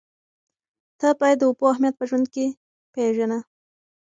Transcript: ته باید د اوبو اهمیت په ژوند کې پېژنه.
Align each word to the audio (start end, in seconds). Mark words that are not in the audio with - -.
ته 0.99 1.07
باید 1.19 1.37
د 1.39 1.43
اوبو 1.47 1.63
اهمیت 1.73 1.95
په 1.97 2.05
ژوند 2.09 2.25
کې 2.33 2.45
پېژنه. 2.93 3.39